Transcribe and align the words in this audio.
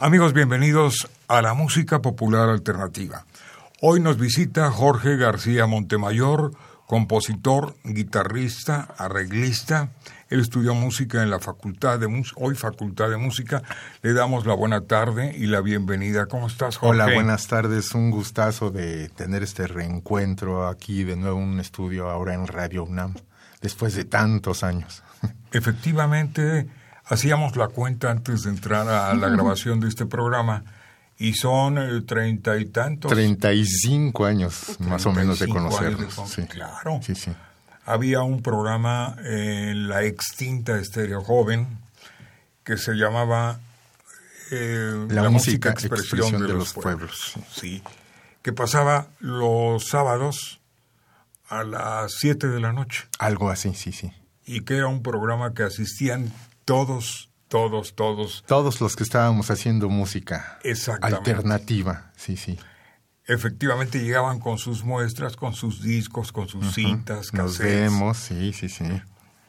Amigos, 0.00 0.32
bienvenidos 0.32 1.08
a 1.26 1.42
la 1.42 1.54
música 1.54 2.00
popular 2.00 2.48
alternativa. 2.48 3.24
Hoy 3.80 3.98
nos 3.98 4.16
visita 4.16 4.70
Jorge 4.70 5.16
García 5.16 5.66
Montemayor, 5.66 6.52
compositor, 6.86 7.74
guitarrista, 7.82 8.94
arreglista. 8.96 9.90
Él 10.30 10.38
estudió 10.38 10.76
música 10.76 11.24
en 11.24 11.30
la 11.30 11.40
Facultad 11.40 11.98
de 11.98 12.06
Música, 12.06 12.40
hoy 12.40 12.54
Facultad 12.54 13.10
de 13.10 13.16
Música. 13.16 13.64
Le 14.02 14.12
damos 14.12 14.46
la 14.46 14.54
buena 14.54 14.82
tarde 14.82 15.34
y 15.36 15.46
la 15.46 15.62
bienvenida. 15.62 16.26
¿Cómo 16.26 16.46
estás, 16.46 16.76
Jorge? 16.76 17.02
Hola, 17.02 17.12
buenas 17.12 17.48
tardes. 17.48 17.92
Un 17.92 18.12
gustazo 18.12 18.70
de 18.70 19.08
tener 19.08 19.42
este 19.42 19.66
reencuentro 19.66 20.68
aquí 20.68 21.02
de 21.02 21.16
nuevo 21.16 21.40
en 21.40 21.48
un 21.48 21.60
estudio 21.60 22.08
ahora 22.08 22.34
en 22.34 22.46
Radio 22.46 22.84
UNAM, 22.84 23.14
después 23.60 23.96
de 23.96 24.04
tantos 24.04 24.62
años. 24.62 25.02
Efectivamente, 25.50 26.68
hacíamos 27.08 27.56
la 27.56 27.68
cuenta 27.68 28.10
antes 28.10 28.42
de 28.42 28.50
entrar 28.50 28.88
a 28.88 29.14
la 29.14 29.28
grabación 29.28 29.80
de 29.80 29.88
este 29.88 30.06
programa 30.06 30.64
y 31.18 31.34
son 31.34 31.78
eh, 31.78 32.02
treinta 32.02 32.56
y 32.56 32.66
tantos. 32.66 33.10
Treinta 33.10 33.52
y 33.52 33.66
cinco 33.66 34.24
años 34.24 34.76
más 34.80 35.04
o 35.06 35.12
menos 35.12 35.40
de 35.40 35.48
conocernos. 35.48 36.14
Sí. 36.28 36.42
Claro. 36.46 37.00
Sí, 37.02 37.14
sí. 37.14 37.32
Había 37.84 38.20
un 38.20 38.42
programa 38.42 39.16
en 39.24 39.88
la 39.88 40.04
extinta 40.04 40.78
Estéreo 40.78 41.22
Joven 41.22 41.66
que 42.62 42.76
se 42.76 42.92
llamaba 42.92 43.58
eh, 44.50 45.06
La, 45.08 45.28
música, 45.30 45.70
expresión, 45.70 46.32
de, 46.40 46.52
los 46.52 46.74
pueblos. 46.74 47.34
Sí. 47.50 47.82
Que 48.42 48.52
pasaba 48.52 49.08
los 49.20 49.88
sábados 49.88 50.60
a 51.48 51.64
las 51.64 52.12
siete 52.12 52.46
de 52.46 52.60
la 52.60 52.72
noche. 52.72 53.06
Algo 53.18 53.50
así, 53.50 53.74
sí, 53.74 53.92
sí. 53.92 54.12
Y 54.44 54.60
que 54.60 54.76
era 54.76 54.86
un 54.86 55.02
programa 55.02 55.54
que 55.54 55.62
asistían 55.62 56.32
todos, 56.68 57.30
todos, 57.48 57.94
todos. 57.94 58.44
Todos 58.46 58.80
los 58.82 58.94
que 58.94 59.02
estábamos 59.02 59.50
haciendo 59.50 59.88
música 59.88 60.58
alternativa, 61.00 62.12
sí, 62.14 62.36
sí. 62.36 62.58
Efectivamente 63.26 63.98
llegaban 64.00 64.38
con 64.38 64.58
sus 64.58 64.84
muestras, 64.84 65.34
con 65.36 65.54
sus 65.54 65.82
discos, 65.82 66.30
con 66.30 66.46
sus 66.46 66.74
cintas, 66.74 67.32
Nos 67.32 67.56
cassettes. 67.58 67.80
vemos, 67.90 68.18
sí, 68.18 68.52
sí, 68.52 68.68
sí. 68.68 68.84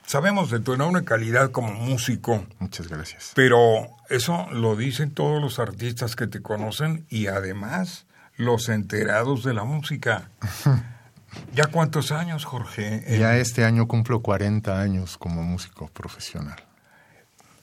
Sabemos 0.06 0.50
de 0.50 0.62
tu 0.62 0.74
enorme 0.74 1.04
calidad 1.04 1.52
como 1.52 1.74
músico, 1.74 2.46
Muchas 2.60 2.88
gracias. 2.88 3.34
pero 3.36 3.88
eso 4.10 4.48
lo 4.54 4.78
dicen 4.78 5.12
todos 5.14 5.42
los 5.42 5.60
artistas 5.60 6.16
que 6.16 6.26
te 6.28 6.42
conocen 6.42 7.06
y 7.10 7.28
además 7.28 8.06
los 8.38 8.70
enterados 8.70 9.44
de 9.44 9.54
la 9.54 9.66
música. 9.66 10.30
¿Ya 11.54 11.66
cuántos 11.68 12.12
años, 12.14 12.46
Jorge? 12.46 13.04
Eh, 13.14 13.20
Ya 13.20 13.36
este 13.38 13.66
año 13.66 13.88
cumplo 13.90 14.22
40 14.22 14.80
años 14.82 15.18
como 15.18 15.44
músico 15.44 15.88
profesional. 15.90 16.64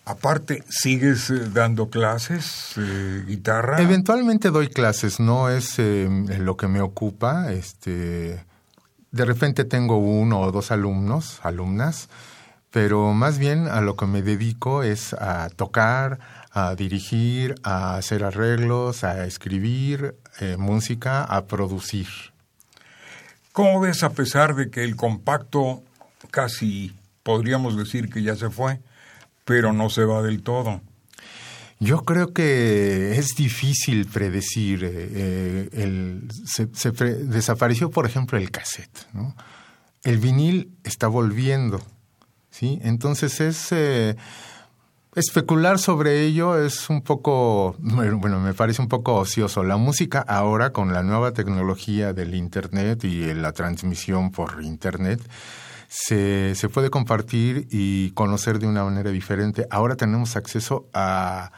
Aparte, 0.09 0.63
¿sigues 0.69 1.31
eh, 1.31 1.51
dando 1.53 1.91
clases, 1.91 2.75
eh, 2.79 3.25
guitarra? 3.27 3.83
Eventualmente 3.83 4.51
doy 4.51 4.69
clases, 4.69 5.19
no 5.19 5.51
es 5.51 5.81
eh, 5.81 6.09
lo 6.39 6.57
que 6.57 6.69
me 6.69 6.81
ocupa. 6.81 7.51
Este, 7.53 8.41
de 9.11 9.25
repente 9.25 9.65
tengo 9.65 9.99
uno 9.99 10.41
o 10.41 10.53
dos 10.53 10.71
alumnos, 10.71 11.41
alumnas, 11.43 12.09
pero 12.71 13.15
más 13.15 13.39
bien 13.39 13.67
a 13.67 13.81
lo 13.81 13.97
que 13.97 14.07
me 14.07 14.23
dedico 14.23 14.85
es 14.85 15.13
a 15.15 15.49
tocar, 15.49 16.21
a 16.53 16.75
dirigir, 16.75 17.57
a 17.65 17.97
hacer 17.97 18.23
arreglos, 18.23 19.03
a 19.03 19.27
escribir 19.27 20.15
eh, 20.41 20.57
música, 20.57 21.25
a 21.25 21.47
producir. 21.47 22.07
¿Cómo 23.53 23.81
ves 23.81 24.03
a 24.03 24.11
pesar 24.11 24.55
de 24.55 24.71
que 24.71 24.85
el 24.85 24.95
compacto 24.95 25.83
casi 26.31 26.95
podríamos 27.23 27.77
decir 27.77 28.09
que 28.09 28.23
ya 28.23 28.37
se 28.37 28.51
fue, 28.51 28.81
pero 29.47 29.73
no 29.73 29.89
se 29.89 30.05
va 30.05 30.21
del 30.21 30.43
todo? 30.43 30.83
Yo 31.79 32.03
creo 32.05 32.33
que 32.35 33.17
es 33.19 33.35
difícil 33.37 34.07
predecir. 34.07 34.83
eh, 34.85 35.69
eh, 35.73 36.21
se, 36.45 36.69
se 36.75 36.93
pre- 36.93 37.15
desapareció, 37.15 37.91
por 37.91 38.05
ejemplo, 38.07 38.37
el 38.39 38.51
cassette. 38.51 39.07
¿no? 39.15 39.35
El 40.03 40.19
vinil 40.19 40.73
está 40.85 41.07
volviendo. 41.07 41.81
¿sí? 42.51 42.79
Entonces 42.83 43.41
es 43.41 43.69
eh, 43.73 44.17
especular 45.15 45.79
sobre 45.79 46.23
ello 46.25 46.59
es 46.63 46.89
un 46.89 47.03
poco, 47.03 47.77
bueno, 47.79 48.41
me 48.41 48.55
parece 48.55 48.81
un 48.81 48.89
poco 48.89 49.15
ocioso. 49.15 49.63
La 49.63 49.77
música 49.77 50.21
ahora 50.27 50.71
con 50.73 50.93
la 50.95 51.03
nueva 51.03 51.33
tecnología 51.33 52.13
del 52.15 52.35
Internet 52.35 53.05
y 53.05 53.33
la 53.35 53.53
transmisión 53.53 54.31
por 54.31 54.63
Internet 54.65 55.21
se, 55.89 56.55
se 56.55 56.69
puede 56.69 56.91
compartir 56.91 57.69
y 57.71 58.11
conocer 58.13 58.59
de 58.59 58.67
una 58.67 58.85
manera 58.85 59.11
diferente. 59.11 59.67
Ahora 59.71 59.97
tenemos 59.97 60.37
acceso 60.37 60.89
a 60.93 61.53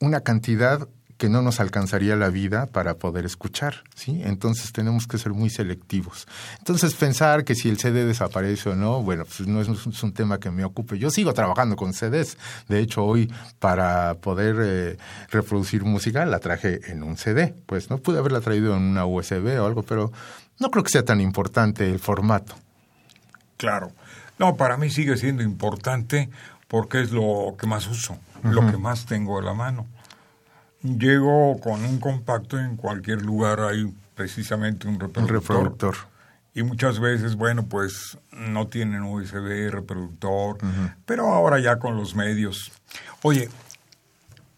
una 0.00 0.20
cantidad 0.20 0.88
que 1.16 1.28
no 1.28 1.42
nos 1.42 1.60
alcanzaría 1.60 2.16
la 2.16 2.28
vida 2.28 2.66
para 2.66 2.98
poder 2.98 3.24
escuchar, 3.24 3.84
¿sí? 3.94 4.20
Entonces 4.24 4.72
tenemos 4.72 5.06
que 5.06 5.18
ser 5.18 5.32
muy 5.32 5.48
selectivos. 5.48 6.26
Entonces 6.58 6.94
pensar 6.94 7.44
que 7.44 7.54
si 7.54 7.68
el 7.68 7.78
CD 7.78 8.04
desaparece 8.04 8.70
o 8.70 8.74
no, 8.74 9.02
bueno, 9.02 9.24
pues 9.24 9.46
no 9.48 9.60
es, 9.60 10.02
un 10.02 10.12
tema 10.12 10.38
que 10.38 10.50
me 10.50 10.64
ocupe. 10.64 10.98
Yo 10.98 11.10
sigo 11.10 11.32
trabajando 11.32 11.76
con 11.76 11.92
CDs. 11.92 12.36
De 12.68 12.80
hecho, 12.80 13.04
hoy 13.04 13.32
para 13.58 14.14
poder 14.14 14.56
eh, 14.60 14.96
reproducir 15.30 15.84
música 15.84 16.26
la 16.26 16.40
traje 16.40 16.80
en 16.90 17.02
un 17.02 17.16
CD. 17.16 17.54
Pues 17.66 17.90
no 17.90 17.98
pude 17.98 18.18
haberla 18.18 18.40
traído 18.40 18.76
en 18.76 18.82
una 18.82 19.06
USB 19.06 19.60
o 19.60 19.66
algo, 19.66 19.82
pero 19.82 20.12
no 20.58 20.70
creo 20.70 20.82
que 20.82 20.90
sea 20.90 21.04
tan 21.04 21.20
importante 21.20 21.88
el 21.90 22.00
formato. 22.00 22.56
Claro. 23.64 23.92
No, 24.38 24.56
para 24.56 24.76
mí 24.76 24.90
sigue 24.90 25.16
siendo 25.16 25.42
importante 25.42 26.28
porque 26.68 27.00
es 27.00 27.12
lo 27.12 27.54
que 27.58 27.66
más 27.66 27.86
uso, 27.86 28.18
lo 28.42 28.60
que 28.70 28.76
más 28.76 29.06
tengo 29.06 29.38
a 29.38 29.42
la 29.42 29.54
mano. 29.54 29.86
Llego 30.82 31.58
con 31.60 31.84
un 31.84 31.98
compacto 31.98 32.58
en 32.58 32.76
cualquier 32.76 33.22
lugar, 33.22 33.60
hay 33.60 33.92
precisamente 34.14 34.86
un 34.86 34.94
Un 34.94 35.00
reproductor. 35.00 35.32
reproductor. 35.40 35.94
Y 36.52 36.62
muchas 36.62 37.00
veces, 37.00 37.36
bueno, 37.36 37.66
pues 37.66 38.18
no 38.30 38.66
tienen 38.68 39.02
USB, 39.02 39.70
reproductor, 39.70 40.58
pero 41.06 41.32
ahora 41.32 41.58
ya 41.58 41.78
con 41.78 41.96
los 41.96 42.14
medios. 42.14 42.70
Oye, 43.22 43.48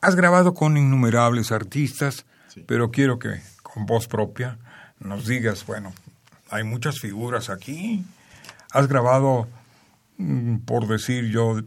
has 0.00 0.14
grabado 0.16 0.52
con 0.52 0.76
innumerables 0.76 1.52
artistas, 1.52 2.26
pero 2.66 2.90
quiero 2.90 3.18
que 3.18 3.40
con 3.62 3.86
voz 3.86 4.08
propia 4.08 4.58
nos 5.00 5.26
digas, 5.26 5.64
bueno, 5.64 5.92
hay 6.50 6.64
muchas 6.64 6.98
figuras 6.98 7.50
aquí. 7.50 8.04
Has 8.76 8.88
grabado, 8.88 9.48
mm, 10.18 10.58
por 10.58 10.86
decir 10.86 11.30
yo, 11.30 11.60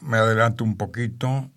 me 0.00 0.18
adelanto 0.18 0.62
un 0.64 0.76
poquito, 0.76 1.50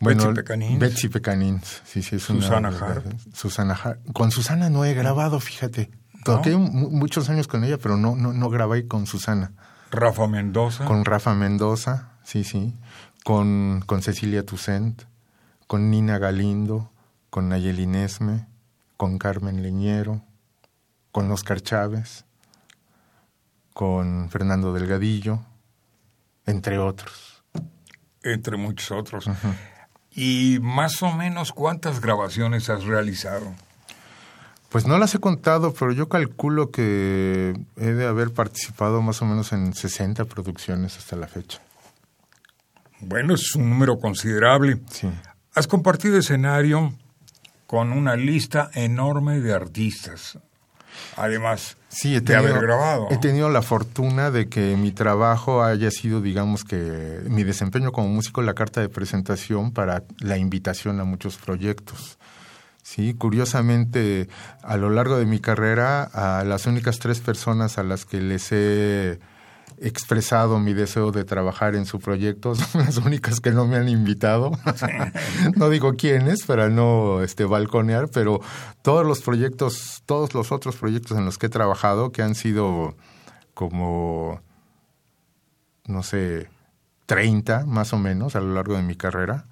Betsy 0.00 0.28
Pecanins. 0.34 0.78
Betsy 0.78 1.08
Pecanins, 1.08 1.82
sí, 1.84 2.02
sí, 2.02 2.16
es 2.16 2.22
Susana 2.22 2.68
una. 2.68 3.02
Susana 3.34 3.74
Harp. 3.74 4.00
Con 4.12 4.30
Susana 4.30 4.70
no 4.70 4.84
he 4.84 4.94
grabado, 4.94 5.40
fíjate. 5.40 5.90
Toqué 6.24 6.56
mu- 6.56 6.90
muchos 6.90 7.28
años 7.30 7.48
con 7.48 7.64
ella, 7.64 7.78
pero 7.78 7.96
no, 7.96 8.14
no, 8.14 8.32
no 8.32 8.48
grabé 8.50 8.86
con 8.86 9.06
Susana. 9.06 9.52
Rafa 9.90 10.26
Mendoza, 10.28 10.84
Con 10.84 11.04
Rafa 11.04 11.34
Mendoza, 11.34 12.10
sí, 12.22 12.44
sí. 12.44 12.76
Con, 13.24 13.82
con 13.86 14.02
Cecilia 14.02 14.44
Toussaint, 14.44 15.02
con 15.66 15.90
Nina 15.90 16.18
Galindo, 16.18 16.92
con 17.30 17.48
Nayeli 17.48 17.86
Nesme, 17.86 18.46
con 18.96 19.18
Carmen 19.18 19.62
Leñero, 19.62 20.22
con 21.12 21.30
Oscar 21.32 21.60
Chávez, 21.60 22.24
con 23.78 24.28
Fernando 24.28 24.72
Delgadillo, 24.72 25.38
entre 26.46 26.80
otros. 26.80 27.44
entre 28.24 28.56
muchos 28.56 28.90
otros. 28.90 29.30
Y 30.10 30.58
más 30.60 31.00
o 31.04 31.12
menos, 31.12 31.52
¿cuántas 31.52 32.00
grabaciones 32.00 32.70
has 32.70 32.82
realizado? 32.82 33.54
Pues 34.68 34.84
no 34.84 34.98
las 34.98 35.14
he 35.14 35.20
contado, 35.20 35.72
pero 35.74 35.92
yo 35.92 36.08
calculo 36.08 36.72
que 36.72 37.54
he 37.76 37.92
de 37.92 38.04
haber 38.04 38.32
participado 38.32 39.00
más 39.00 39.22
o 39.22 39.26
menos 39.26 39.52
en 39.52 39.72
60 39.72 40.24
producciones 40.24 40.98
hasta 40.98 41.14
la 41.14 41.28
fecha. 41.28 41.60
Bueno, 42.98 43.32
es 43.32 43.54
un 43.54 43.70
número 43.70 44.00
considerable. 44.00 44.80
Sí. 44.90 45.08
Has 45.54 45.68
compartido 45.68 46.18
escenario 46.18 46.94
con 47.68 47.92
una 47.92 48.16
lista 48.16 48.72
enorme 48.74 49.38
de 49.38 49.54
artistas. 49.54 50.36
Además 51.16 51.76
Sí, 51.88 52.14
he 52.14 52.20
de 52.20 52.26
tenido, 52.34 52.50
haber 52.50 52.62
grabado. 52.66 53.08
he 53.10 53.16
tenido 53.18 53.48
la 53.48 53.62
fortuna 53.62 54.30
de 54.30 54.48
que 54.48 54.76
mi 54.76 54.92
trabajo 54.92 55.64
haya 55.64 55.90
sido, 55.90 56.20
digamos 56.20 56.64
que 56.64 57.20
mi 57.28 57.44
desempeño 57.44 57.92
como 57.92 58.08
músico, 58.08 58.42
la 58.42 58.54
carta 58.54 58.80
de 58.80 58.88
presentación 58.88 59.72
para 59.72 60.04
la 60.20 60.36
invitación 60.36 61.00
a 61.00 61.04
muchos 61.04 61.36
proyectos. 61.38 62.18
Sí, 62.82 63.14
curiosamente, 63.14 64.28
a 64.62 64.76
lo 64.76 64.90
largo 64.90 65.18
de 65.18 65.26
mi 65.26 65.40
carrera, 65.40 66.04
a 66.04 66.44
las 66.44 66.66
únicas 66.66 66.98
tres 66.98 67.20
personas 67.20 67.78
a 67.78 67.82
las 67.82 68.04
que 68.04 68.20
les 68.20 68.48
he 68.52 69.18
expresado 69.80 70.58
mi 70.58 70.74
deseo 70.74 71.12
de 71.12 71.24
trabajar 71.24 71.74
en 71.74 71.86
su 71.86 71.98
proyecto 71.98 72.54
son 72.54 72.84
las 72.84 72.96
únicas 72.98 73.40
que 73.40 73.50
no 73.50 73.66
me 73.66 73.76
han 73.76 73.88
invitado. 73.88 74.52
no 75.56 75.70
digo 75.70 75.94
quiénes 75.94 76.44
para 76.44 76.68
no 76.68 77.22
este 77.22 77.44
balconear, 77.44 78.08
pero 78.08 78.40
todos 78.82 79.06
los 79.06 79.20
proyectos, 79.20 80.02
todos 80.06 80.34
los 80.34 80.52
otros 80.52 80.76
proyectos 80.76 81.16
en 81.16 81.24
los 81.24 81.38
que 81.38 81.46
he 81.46 81.50
trabajado 81.50 82.12
que 82.12 82.22
han 82.22 82.34
sido 82.34 82.96
como 83.54 84.40
no 85.88 86.02
sé, 86.02 86.48
30 87.06 87.64
más 87.66 87.92
o 87.92 87.98
menos 87.98 88.36
a 88.36 88.40
lo 88.40 88.54
largo 88.54 88.76
de 88.76 88.82
mi 88.82 88.94
carrera, 88.94 89.46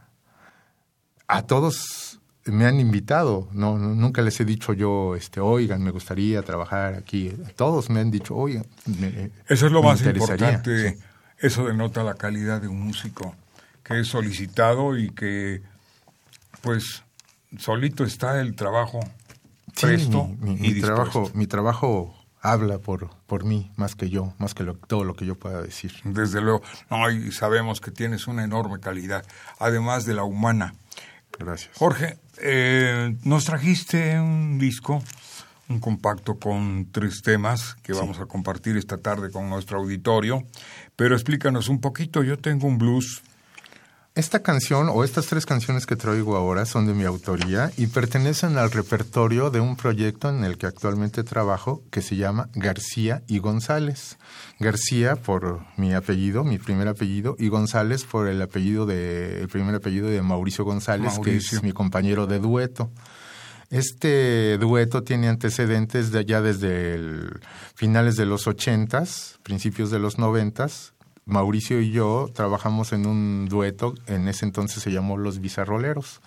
a 1.26 1.42
todos 1.42 2.05
me 2.46 2.64
han 2.66 2.78
invitado, 2.80 3.48
no, 3.52 3.76
nunca 3.78 4.22
les 4.22 4.38
he 4.40 4.44
dicho 4.44 4.72
yo, 4.72 5.14
este, 5.16 5.40
oigan, 5.40 5.82
me 5.82 5.90
gustaría 5.90 6.42
trabajar 6.42 6.94
aquí. 6.94 7.32
Todos 7.56 7.90
me 7.90 8.00
han 8.00 8.10
dicho, 8.10 8.34
oigan, 8.36 8.66
me- 8.86 9.30
Eso 9.48 9.66
es 9.66 9.72
lo 9.72 9.82
me 9.82 9.88
más 9.88 10.00
interesaría". 10.00 10.52
importante. 10.52 10.90
Sí. 10.90 10.98
Eso 11.38 11.66
denota 11.66 12.02
la 12.02 12.14
calidad 12.14 12.60
de 12.62 12.68
un 12.68 12.80
músico 12.80 13.34
que 13.82 14.00
es 14.00 14.08
solicitado 14.08 14.96
y 14.96 15.10
que, 15.10 15.62
pues, 16.62 17.02
solito 17.58 18.04
está 18.04 18.40
el 18.40 18.54
trabajo 18.54 19.00
Sí, 19.74 19.86
presto 19.86 20.24
mi, 20.26 20.36
mi- 20.38 20.52
y 20.52 20.56
mi 20.60 20.72
dispuesto. 20.74 20.94
trabajo, 20.94 21.30
mi 21.34 21.46
trabajo 21.46 22.14
habla 22.40 22.78
por, 22.78 23.10
por 23.26 23.44
mí 23.44 23.70
más 23.76 23.94
que 23.94 24.08
yo, 24.08 24.32
más 24.38 24.54
que 24.54 24.62
lo- 24.64 24.74
todo 24.76 25.04
lo 25.04 25.14
que 25.14 25.26
yo 25.26 25.34
pueda 25.34 25.60
decir. 25.62 25.92
Desde 26.04 26.40
luego. 26.40 26.62
No, 26.90 27.10
y 27.10 27.32
sabemos 27.32 27.80
que 27.80 27.90
tienes 27.90 28.26
una 28.28 28.44
enorme 28.44 28.78
calidad, 28.80 29.24
además 29.58 30.04
de 30.06 30.14
la 30.14 30.22
humana. 30.24 30.74
Gracias. 31.38 31.76
Jorge, 31.76 32.16
eh, 32.40 33.16
nos 33.24 33.44
trajiste 33.44 34.18
un 34.18 34.58
disco, 34.58 35.02
un 35.68 35.80
compacto 35.80 36.38
con 36.38 36.90
tres 36.92 37.22
temas 37.22 37.76
que 37.82 37.92
vamos 37.92 38.20
a 38.20 38.26
compartir 38.26 38.76
esta 38.76 38.98
tarde 38.98 39.30
con 39.30 39.48
nuestro 39.48 39.78
auditorio, 39.78 40.44
pero 40.94 41.14
explícanos 41.14 41.68
un 41.68 41.80
poquito, 41.80 42.22
yo 42.22 42.38
tengo 42.38 42.66
un 42.66 42.78
blues, 42.78 43.22
Esta 44.16 44.42
canción 44.42 44.88
o 44.88 45.04
estas 45.04 45.26
tres 45.26 45.44
canciones 45.44 45.84
que 45.84 45.94
traigo 45.94 46.36
ahora 46.36 46.64
son 46.64 46.86
de 46.86 46.94
mi 46.94 47.04
autoría 47.04 47.70
y 47.76 47.88
pertenecen 47.88 48.56
al 48.56 48.70
repertorio 48.70 49.50
de 49.50 49.60
un 49.60 49.76
proyecto 49.76 50.30
en 50.30 50.42
el 50.42 50.56
que 50.56 50.64
actualmente 50.64 51.22
trabajo 51.22 51.82
que 51.90 52.00
se 52.00 52.16
llama 52.16 52.48
García 52.54 53.22
y 53.26 53.40
González. 53.40 54.16
García 54.58 55.16
por 55.16 55.66
mi 55.76 55.92
apellido, 55.92 56.44
mi 56.44 56.56
primer 56.56 56.88
apellido, 56.88 57.36
y 57.38 57.48
González 57.48 58.04
por 58.04 58.26
el 58.26 58.40
apellido 58.40 58.86
de 58.86 59.38
el 59.42 59.48
primer 59.48 59.74
apellido 59.74 60.08
de 60.08 60.22
Mauricio 60.22 60.64
González, 60.64 61.12
Mauricio. 61.12 61.50
que 61.50 61.56
es 61.56 61.62
mi 61.62 61.72
compañero 61.72 62.26
de 62.26 62.38
dueto. 62.38 62.90
Este 63.68 64.56
dueto 64.56 65.02
tiene 65.02 65.28
antecedentes 65.28 66.10
de 66.10 66.24
ya 66.24 66.40
desde 66.40 66.94
el 66.94 67.38
finales 67.74 68.16
de 68.16 68.24
los 68.24 68.46
ochentas, 68.46 69.38
principios 69.42 69.90
de 69.90 69.98
los 69.98 70.16
noventas. 70.16 70.94
Mauricio 71.26 71.80
y 71.80 71.90
yo 71.90 72.30
trabajamos 72.32 72.92
en 72.92 73.04
un 73.04 73.48
dueto, 73.48 73.94
en 74.06 74.28
ese 74.28 74.44
entonces 74.44 74.82
se 74.82 74.92
llamó 74.92 75.16
Los 75.18 75.40
Bizarroleros. 75.40 76.20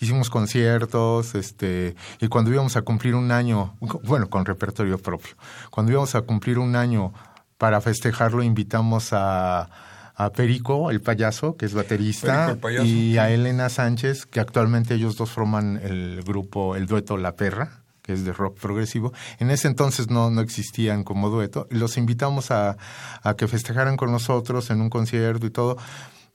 Hicimos 0.00 0.30
conciertos, 0.30 1.34
este, 1.34 1.96
y 2.20 2.28
cuando 2.28 2.50
íbamos 2.50 2.76
a 2.76 2.82
cumplir 2.82 3.14
un 3.14 3.30
año, 3.30 3.76
bueno, 4.04 4.30
con 4.30 4.46
repertorio 4.46 4.96
propio, 4.98 5.34
cuando 5.70 5.92
íbamos 5.92 6.14
a 6.14 6.22
cumplir 6.22 6.58
un 6.58 6.76
año 6.76 7.12
para 7.58 7.80
festejarlo, 7.80 8.42
invitamos 8.42 9.12
a, 9.12 9.68
a 10.14 10.30
Perico, 10.30 10.90
el 10.90 11.02
payaso, 11.02 11.56
que 11.56 11.66
es 11.66 11.74
baterista, 11.74 12.46
Perico, 12.46 12.52
el 12.52 12.58
payaso. 12.58 12.86
y 12.86 13.18
a 13.18 13.30
Elena 13.30 13.68
Sánchez, 13.68 14.24
que 14.24 14.40
actualmente 14.40 14.94
ellos 14.94 15.16
dos 15.16 15.30
forman 15.30 15.78
el 15.82 16.22
grupo, 16.24 16.74
el 16.74 16.86
dueto 16.86 17.16
La 17.18 17.36
Perra, 17.36 17.82
es 18.08 18.24
de 18.24 18.32
rock 18.32 18.58
progresivo. 18.58 19.12
En 19.38 19.50
ese 19.50 19.68
entonces 19.68 20.10
no, 20.10 20.30
no 20.30 20.40
existían 20.40 21.04
como 21.04 21.30
dueto. 21.30 21.66
Los 21.70 21.96
invitamos 21.96 22.50
a, 22.50 22.76
a 23.22 23.34
que 23.34 23.48
festejaran 23.48 23.96
con 23.96 24.10
nosotros 24.10 24.70
en 24.70 24.80
un 24.80 24.90
concierto 24.90 25.46
y 25.46 25.50
todo. 25.50 25.76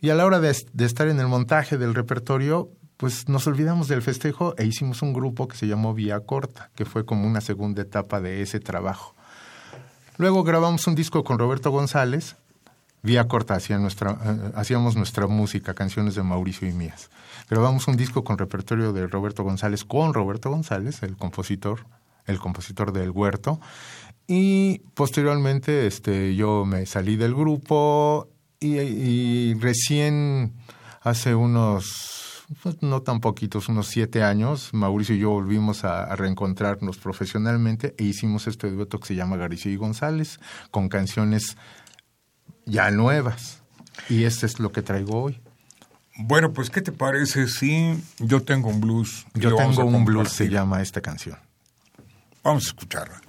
Y 0.01 0.09
a 0.09 0.15
la 0.15 0.25
hora 0.25 0.39
de, 0.39 0.55
de 0.73 0.85
estar 0.85 1.07
en 1.07 1.19
el 1.19 1.27
montaje 1.27 1.77
del 1.77 1.95
repertorio, 1.95 2.69
pues 2.97 3.27
nos 3.27 3.47
olvidamos 3.47 3.87
del 3.87 4.01
festejo 4.01 4.53
e 4.57 4.65
hicimos 4.65 5.01
un 5.01 5.13
grupo 5.13 5.47
que 5.47 5.57
se 5.57 5.67
llamó 5.67 5.93
Vía 5.93 6.19
Corta, 6.21 6.71
que 6.75 6.85
fue 6.85 7.05
como 7.05 7.27
una 7.27 7.41
segunda 7.41 7.81
etapa 7.81 8.21
de 8.21 8.41
ese 8.41 8.59
trabajo. 8.59 9.15
Luego 10.17 10.43
grabamos 10.43 10.85
un 10.87 10.95
disco 10.95 11.23
con 11.23 11.39
Roberto 11.39 11.71
González. 11.71 12.35
Vía 13.03 13.27
corta 13.27 13.59
nuestra, 13.79 14.17
eh, 14.23 14.51
hacíamos 14.55 14.95
nuestra 14.95 15.27
música, 15.27 15.73
canciones 15.73 16.15
de 16.15 16.23
Mauricio 16.23 16.69
y 16.69 16.71
mías. 16.71 17.09
Grabamos 17.49 17.89
un 17.89 17.97
disco 17.97 18.23
con 18.23 18.37
repertorio 18.37 18.93
de 18.93 19.07
Roberto 19.07 19.43
González, 19.43 19.83
con 19.83 20.13
Roberto 20.13 20.49
González, 20.49 21.03
el 21.03 21.17
compositor, 21.17 21.85
el 22.25 22.39
compositor 22.39 22.93
del 22.93 23.11
Huerto. 23.11 23.59
Y 24.25 24.79
posteriormente 24.93 25.85
este, 25.85 26.33
yo 26.35 26.63
me 26.63 26.85
salí 26.85 27.17
del 27.17 27.35
grupo 27.35 28.29
y, 28.61 28.77
y 28.79 29.53
recién 29.55 30.53
hace 31.01 31.35
unos, 31.35 32.45
pues, 32.63 32.81
no 32.81 33.01
tan 33.01 33.19
poquitos, 33.19 33.67
unos 33.67 33.87
siete 33.87 34.23
años, 34.23 34.69
Mauricio 34.73 35.13
y 35.13 35.19
yo 35.19 35.31
volvimos 35.31 35.83
a, 35.83 36.05
a 36.05 36.15
reencontrarnos 36.15 36.99
profesionalmente 36.99 37.95
e 37.97 38.05
hicimos 38.05 38.47
este 38.47 38.71
dueto 38.71 39.01
que 39.01 39.07
se 39.07 39.15
llama 39.15 39.35
García 39.35 39.73
y 39.73 39.75
González, 39.75 40.39
con 40.71 40.87
canciones 40.87 41.57
ya 42.65 42.91
nuevas. 42.91 43.61
Y 44.09 44.23
este 44.23 44.45
es 44.45 44.59
lo 44.59 44.71
que 44.71 44.81
traigo 44.81 45.23
hoy. 45.23 45.41
Bueno, 46.15 46.53
pues, 46.53 46.69
¿qué 46.69 46.81
te 46.81 46.91
parece 46.91 47.47
si 47.47 48.01
yo 48.19 48.43
tengo 48.43 48.69
un 48.69 48.79
blues? 48.79 49.25
Yo 49.33 49.55
tengo 49.55 49.83
un 49.83 50.05
blues, 50.05 50.29
se 50.29 50.47
llama 50.47 50.81
esta 50.81 51.01
canción. 51.01 51.37
Vamos 52.43 52.65
a 52.65 52.67
escucharla. 52.67 53.22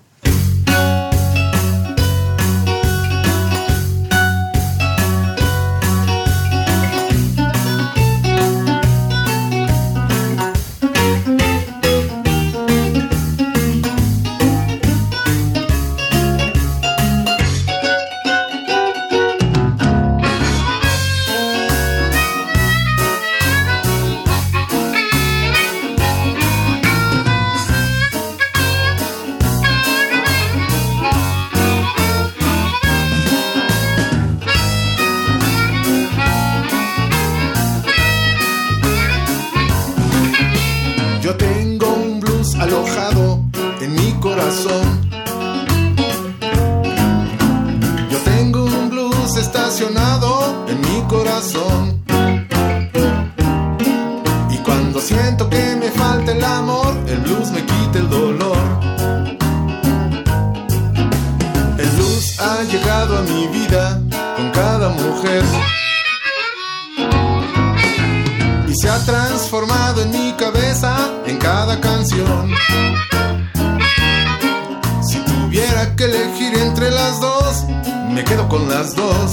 Elegir 76.05 76.55
entre 76.59 76.91
las 76.91 77.21
dos, 77.21 77.65
me 78.11 78.25
quedo 78.25 78.49
con 78.49 78.69
las 78.69 78.95
dos. 78.95 79.33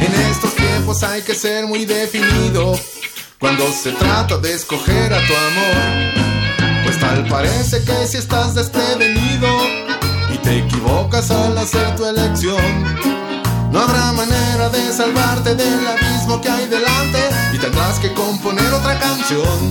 En 0.00 0.12
estos 0.30 0.54
tiempos 0.54 1.02
hay 1.02 1.22
que 1.22 1.34
ser 1.34 1.66
muy 1.66 1.84
definido 1.84 2.78
cuando 3.38 3.70
se 3.70 3.92
trata 3.92 4.38
de 4.38 4.54
escoger 4.54 5.12
a 5.12 5.18
tu 5.26 5.34
amor. 5.34 6.84
Pues 6.84 6.98
tal 6.98 7.26
parece 7.28 7.84
que 7.84 8.06
si 8.06 8.16
estás 8.16 8.54
desprevenido 8.54 9.48
y 10.32 10.38
te 10.38 10.58
equivocas 10.58 11.30
al 11.30 11.56
hacer 11.58 11.94
tu 11.96 12.06
elección, 12.06 12.84
No 13.70 13.80
habrá 13.80 14.12
manera 14.12 14.70
de 14.70 14.90
salvarte 14.90 15.54
del 15.54 15.86
abismo 15.86 16.40
que 16.40 16.48
hay 16.48 16.66
delante 16.68 17.18
y 17.52 17.58
tendrás 17.58 17.98
que 17.98 18.14
componer 18.14 18.72
otra 18.72 18.98
canción. 18.98 19.70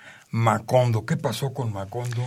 Macondo. 0.31 1.05
¿Qué 1.05 1.17
pasó 1.17 1.53
con 1.53 1.71
Macondo? 1.71 2.23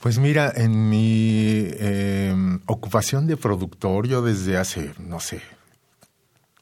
Pues 0.00 0.18
mira, 0.18 0.52
en 0.54 0.88
mi 0.88 1.68
em, 1.78 2.60
ocupación 2.66 3.26
de 3.26 3.36
productor, 3.36 4.06
yo 4.06 4.22
desde 4.22 4.56
hace, 4.58 4.92
no 4.98 5.20
sé, 5.20 5.40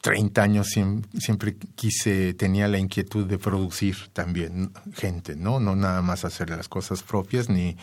30 0.01 0.41
años 0.41 0.67
siempre, 0.69 1.57
quise, 1.75 2.33
tenía 2.33 2.67
la 2.67 2.77
inquietud 2.77 3.25
de 3.25 3.37
producir 3.37 3.97
también 4.13 4.71
gente, 4.93 5.35
¿no? 5.35 5.59
No 5.59 5.75
nada 5.75 6.01
más 6.01 6.25
hacer 6.25 6.49
las 6.49 6.69
cosas 6.69 7.03
propias 7.03 7.49
ni 7.49 7.75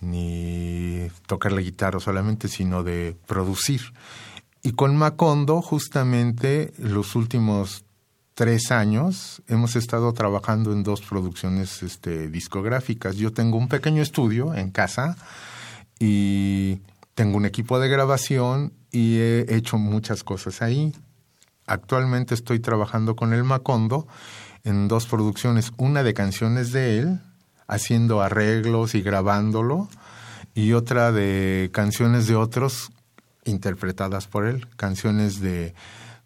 ni 0.00 1.08
tocar 1.26 1.52
la 1.52 1.60
guitarra 1.60 2.00
solamente, 2.00 2.48
sino 2.48 2.82
de 2.82 3.16
producir. 3.26 3.80
Y 4.62 4.72
con 4.72 4.96
Macondo, 4.96 5.62
justamente 5.62 6.72
los 6.78 7.16
últimos 7.16 7.83
tres 8.34 8.72
años, 8.72 9.42
hemos 9.46 9.76
estado 9.76 10.12
trabajando 10.12 10.72
en 10.72 10.82
dos 10.82 11.00
producciones 11.02 11.82
este, 11.82 12.28
discográficas. 12.28 13.16
Yo 13.16 13.32
tengo 13.32 13.56
un 13.56 13.68
pequeño 13.68 14.02
estudio 14.02 14.54
en 14.54 14.70
casa 14.70 15.16
y 16.00 16.80
tengo 17.14 17.36
un 17.36 17.46
equipo 17.46 17.78
de 17.78 17.88
grabación 17.88 18.72
y 18.90 19.18
he 19.18 19.54
hecho 19.54 19.78
muchas 19.78 20.24
cosas 20.24 20.62
ahí. 20.62 20.92
Actualmente 21.66 22.34
estoy 22.34 22.58
trabajando 22.58 23.14
con 23.14 23.32
el 23.32 23.44
Macondo 23.44 24.06
en 24.64 24.88
dos 24.88 25.06
producciones, 25.06 25.72
una 25.76 26.02
de 26.02 26.14
canciones 26.14 26.72
de 26.72 26.98
él, 26.98 27.20
haciendo 27.68 28.20
arreglos 28.20 28.94
y 28.94 29.02
grabándolo, 29.02 29.88
y 30.54 30.72
otra 30.72 31.12
de 31.12 31.70
canciones 31.72 32.26
de 32.26 32.36
otros 32.36 32.90
interpretadas 33.44 34.26
por 34.26 34.46
él, 34.46 34.66
canciones 34.76 35.40
de, 35.40 35.74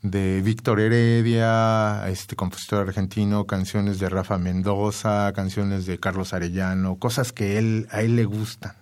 de 0.02 0.40
Víctor 0.42 0.80
Heredia, 0.80 2.08
este 2.08 2.36
compositor 2.36 2.86
argentino, 2.86 3.46
canciones 3.46 3.98
de 3.98 4.08
Rafa 4.08 4.38
Mendoza, 4.38 5.32
canciones 5.34 5.86
de 5.86 5.98
Carlos 5.98 6.32
Arellano, 6.32 6.96
cosas 6.96 7.32
que 7.32 7.58
él, 7.58 7.88
a 7.90 8.02
él 8.02 8.16
le 8.16 8.24
gustan. 8.24 8.74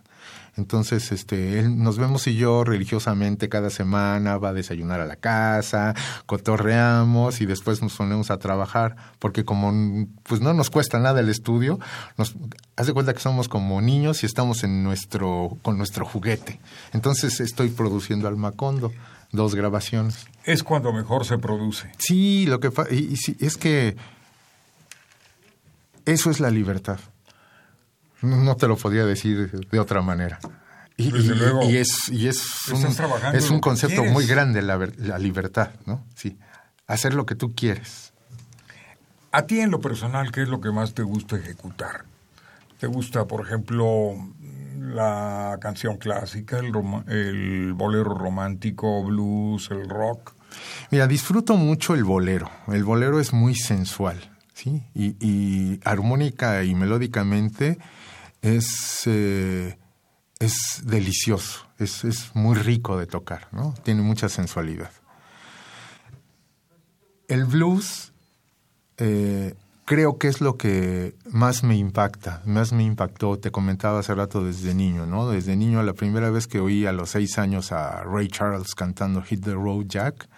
Entonces, 0.56 1.12
este, 1.12 1.58
él, 1.58 1.82
nos 1.82 1.99
vemos 1.99 2.26
y 2.26 2.35
yo 2.35 2.64
religiosamente 2.64 3.49
cada 3.50 3.68
semana, 3.68 4.38
va 4.38 4.50
a 4.50 4.52
desayunar 4.54 5.00
a 5.00 5.06
la 5.06 5.16
casa, 5.16 5.94
cotorreamos 6.25 7.42
y 7.42 7.46
después 7.46 7.82
nos 7.82 7.94
ponemos 7.94 8.30
a 8.30 8.38
trabajar, 8.38 8.96
porque 9.18 9.44
como 9.44 10.06
pues 10.23 10.40
no 10.40 10.54
nos 10.54 10.70
cuesta 10.70 10.99
nada 10.99 11.20
el 11.20 11.28
estudio, 11.28 11.78
nos 12.16 12.37
hace 12.76 12.94
cuenta 12.94 13.12
que 13.12 13.20
somos 13.20 13.49
como 13.49 13.82
niños 13.82 14.23
y 14.23 14.26
estamos 14.26 14.64
en 14.64 14.82
nuestro, 14.82 15.58
con 15.61 15.76
nuestro 15.76 16.06
juguete. 16.06 16.58
Entonces 16.94 17.40
estoy 17.40 17.68
produciendo 17.68 18.26
al 18.26 18.37
Macondo, 18.37 18.92
dos 19.37 19.55
grabaciones. 19.55 20.26
Es 20.45 20.64
cuando 20.64 20.93
mejor 20.93 21.25
se 21.25 21.38
produce. 21.38 21.93
Sí, 21.99 22.47
lo 22.47 22.59
que 22.59 22.71
y, 22.90 23.14
y, 23.14 23.45
es 23.45 23.57
que 23.57 23.97
eso 26.05 26.31
es 26.31 26.40
la 26.40 26.50
libertad. 26.50 26.99
No 28.23 28.57
te 28.57 28.66
lo 28.66 28.76
podía 28.76 29.05
decir 29.05 29.50
de 29.50 29.78
otra 29.78 30.02
manera. 30.02 30.40
Y, 30.99 31.09
es, 31.76 32.09
y 32.09 32.26
es, 32.26 32.69
un, 32.73 32.87
es 33.35 33.50
un 33.50 33.61
concepto 33.61 34.02
muy 34.05 34.26
grande 34.26 34.62
la, 34.62 34.78
la 34.97 35.19
libertad, 35.19 35.71
¿no? 35.85 36.02
Sí. 36.14 36.38
Hacer 36.87 37.12
lo 37.12 37.26
que 37.26 37.35
tú 37.35 37.55
quieres. 37.55 38.14
A 39.31 39.43
ti 39.43 39.61
en 39.61 39.71
lo 39.71 39.81
personal, 39.81 40.33
¿qué 40.33 40.43
es 40.43 40.49
lo 40.49 40.62
que 40.62 40.71
más 40.71 40.95
te 40.95 41.02
gusta 41.02 41.37
ejecutar? 41.37 42.07
¿Te 42.78 42.87
gusta, 42.87 43.26
por 43.26 43.45
ejemplo, 43.45 44.14
la 44.78 45.59
canción 45.61 45.97
clásica, 45.97 46.59
el, 46.59 47.73
bolero 47.75 48.14
romántico, 48.14 49.04
blues, 49.04 49.71
el 49.71 49.88
rock? 49.88 50.35
Mira, 50.90 51.06
disfruto 51.06 51.56
mucho 51.56 51.95
el 51.95 52.04
bolero. 52.04 52.50
El 52.68 52.85
bolero 52.85 53.21
es 53.21 53.33
muy 53.33 53.54
sensual, 53.54 54.37
¿sí? 54.54 54.83
Y, 54.95 55.16
y 55.21 55.80
armónica 55.85 56.64
y 56.64 56.75
melódicamente 56.75 57.78
es, 58.42 59.02
eh, 59.06 59.78
es 60.38 60.83
delicioso, 60.85 61.66
es, 61.78 62.04
es, 62.04 62.35
muy 62.35 62.56
rico 62.56 62.99
de 62.99 63.06
tocar, 63.06 63.49
¿no? 63.52 63.75
Tiene 63.83 64.02
mucha 64.02 64.28
sensualidad. 64.28 64.90
El 67.28 67.45
blues 67.45 68.12
eh, 68.99 69.54
creo 69.87 70.19
que 70.19 70.28
es 70.28 70.43
lo 70.43 70.59
que 70.59 71.14
más 71.31 71.62
me 71.64 71.76
impacta, 71.76 72.43
más 72.45 72.75
me 72.75 72.85
impactó, 72.85 73.38
te 73.38 73.50
comentaba 73.50 74.00
hace 74.00 74.14
rato 74.14 74.45
desde 74.45 74.75
niño, 74.75 75.07
¿no? 75.07 75.31
Desde 75.31 75.57
niño, 75.57 75.83
la 75.83 75.95
primera 75.95 76.28
vez 76.28 76.47
que 76.47 76.61
oí 76.61 76.85
a 76.85 76.93
los 76.93 77.09
seis 77.09 77.38
años 77.38 77.73
a 77.73 78.02
Ray 78.02 78.28
Charles 78.28 78.75
cantando 78.75 79.23
Hit 79.23 79.43
the 79.43 79.55
Road 79.55 79.87
Jack, 79.87 80.28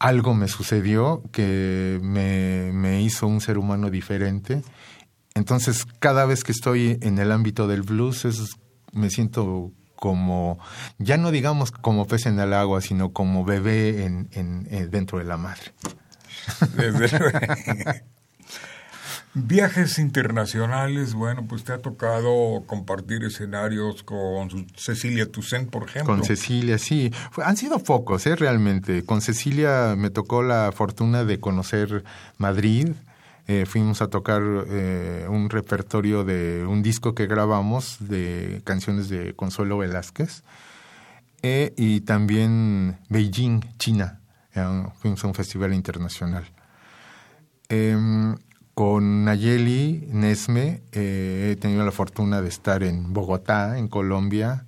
algo 0.00 0.34
me 0.34 0.48
sucedió 0.48 1.22
que 1.30 2.00
me, 2.02 3.00
hizo 3.00 3.28
un 3.28 3.40
ser 3.40 3.58
humano 3.58 3.88
diferente 3.90 4.62
entonces, 5.34 5.84
cada 5.98 6.26
vez 6.26 6.44
que 6.44 6.52
estoy 6.52 6.98
en 7.02 7.18
el 7.18 7.32
ámbito 7.32 7.66
del 7.66 7.82
blues, 7.82 8.24
es, 8.24 8.56
me 8.92 9.10
siento 9.10 9.72
como, 9.96 10.58
ya 10.98 11.16
no 11.16 11.32
digamos 11.32 11.72
como 11.72 12.06
pez 12.06 12.26
en 12.26 12.38
el 12.38 12.52
agua, 12.52 12.80
sino 12.80 13.12
como 13.12 13.44
bebé 13.44 14.04
en, 14.04 14.28
en, 14.32 14.68
eh, 14.70 14.86
dentro 14.86 15.18
de 15.18 15.24
la 15.24 15.36
madre. 15.36 15.72
Viajes 19.36 19.98
internacionales, 19.98 21.14
bueno, 21.14 21.44
pues 21.48 21.64
te 21.64 21.72
ha 21.72 21.78
tocado 21.78 22.62
compartir 22.66 23.24
escenarios 23.24 24.04
con 24.04 24.68
Cecilia 24.76 25.30
Toussaint, 25.30 25.70
por 25.70 25.88
ejemplo. 25.88 26.14
Con 26.14 26.24
Cecilia, 26.24 26.78
sí. 26.78 27.12
Han 27.44 27.56
sido 27.56 27.80
pocos, 27.80 28.24
¿eh? 28.26 28.36
Realmente. 28.36 29.04
Con 29.04 29.20
Cecilia 29.22 29.96
me 29.96 30.10
tocó 30.10 30.44
la 30.44 30.70
fortuna 30.72 31.24
de 31.24 31.40
conocer 31.40 32.04
Madrid, 32.38 32.92
eh, 33.46 33.66
fuimos 33.66 34.00
a 34.00 34.08
tocar 34.08 34.42
eh, 34.68 35.26
un 35.28 35.50
repertorio 35.50 36.24
de 36.24 36.64
un 36.64 36.82
disco 36.82 37.14
que 37.14 37.26
grabamos 37.26 37.96
de 38.00 38.62
canciones 38.64 39.10
de 39.10 39.34
Consuelo 39.34 39.76
Velázquez 39.76 40.42
eh, 41.42 41.74
y 41.76 42.00
también 42.00 42.96
Beijing, 43.10 43.60
China. 43.78 44.20
A 44.54 44.68
un 44.68 45.34
festival 45.34 45.72
internacional. 45.74 46.44
Em, 47.68 48.36
con 48.74 49.24
Nayeli 49.24 50.08
Nesme 50.12 50.82
he 50.92 51.56
tenido 51.60 51.84
la 51.84 51.92
fortuna 51.92 52.42
de 52.42 52.48
estar 52.48 52.82
en 52.82 53.12
Bogotá, 53.12 53.78
en 53.78 53.88
Colombia. 53.88 54.66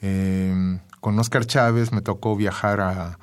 Em, 0.00 0.80
con 1.00 1.18
Oscar 1.18 1.46
Chávez 1.46 1.92
me 1.92 2.02
tocó 2.02 2.36
viajar 2.36 2.80
a, 2.80 3.18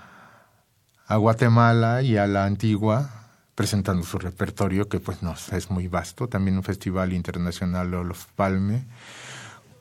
a 1.07 1.15
Guatemala 1.17 2.01
y 2.01 2.17
a 2.17 2.27
la 2.27 2.45
Antigua 2.45 3.17
presentando 3.57 4.03
su 4.03 4.19
repertorio, 4.19 4.87
que 4.87 4.99
pues 4.99 5.23
no 5.23 5.33
es 5.51 5.71
muy 5.71 5.87
vasto, 5.87 6.29
también 6.29 6.57
un 6.57 6.63
festival 6.63 7.11
internacional 7.11 7.91
Olof 7.93 8.27
Palme, 8.35 8.85